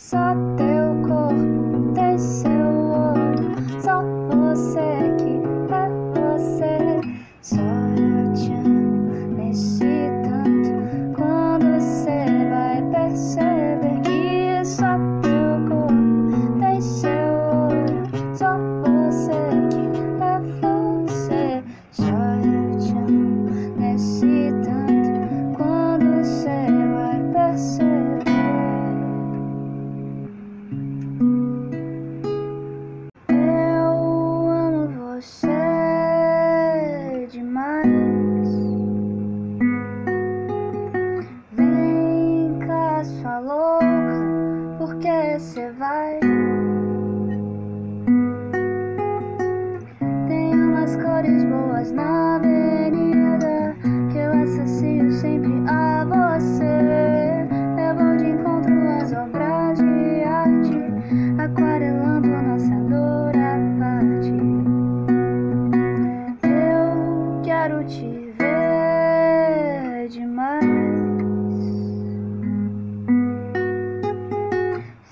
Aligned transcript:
Só 0.00 0.32
teu 0.56 1.02
corpo 1.06 1.92
tem 1.92 2.16
na 51.86 52.36
avenida 52.36 53.76
que 54.10 54.18
eu 54.18 54.32
associo 54.42 55.12
sempre 55.12 55.52
a 55.68 56.04
você. 56.04 57.46
Eu 57.78 57.94
vou 57.94 58.16
de 58.16 58.30
encontro 58.30 58.74
às 59.00 59.12
obras 59.12 59.78
de 59.78 60.24
arte, 60.24 60.76
aquarelando 61.38 62.26
nossa 62.28 62.74
dor 62.74 63.32
à 63.36 63.58
parte. 63.78 64.34
Eu 66.42 67.40
quero 67.44 67.84
te 67.84 68.32
ver 68.38 70.08
demais. 70.08 70.58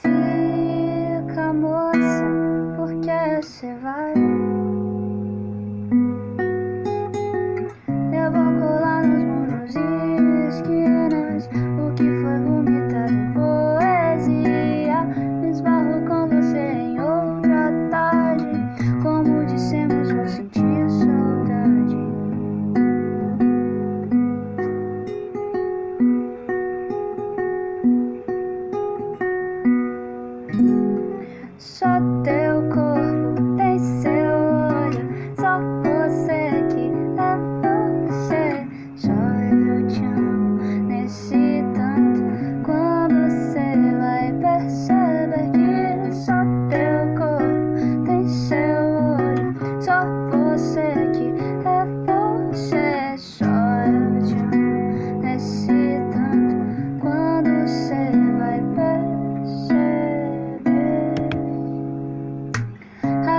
Fica, 0.00 1.52
moça, 1.52 2.24
porque 2.76 3.10
você 3.42 3.66
vai. 3.66 3.71
Só 31.82 32.11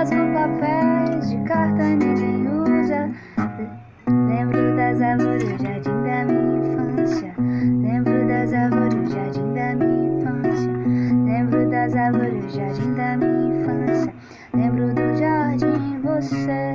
Rasgo 0.04 0.34
papéis 0.34 1.30
de 1.30 1.38
carta 1.44 1.82
ninguém 1.82 2.46
usa. 2.46 3.10
Lembro 4.28 4.76
das 4.76 5.00
árvores 5.00 5.44
do 5.44 5.64
jardim 5.64 6.02
da 6.04 6.24
minha 6.26 6.58
infância. 6.58 7.34
Lembro 7.80 8.28
das 8.28 8.52
árvores 8.52 8.94
do 8.94 9.10
jardim 9.10 9.54
da 9.54 9.74
minha 9.74 10.20
infância. 10.20 10.72
Lembro 11.24 11.70
das 11.70 11.94
árvores 11.94 12.44
do 12.44 12.50
jardim 12.50 12.94
da 12.94 13.16
minha 13.16 13.48
infância. 13.48 14.14
Lembro 14.52 14.94
do 14.94 15.16
jardim 15.16 16.00
você. 16.02 16.73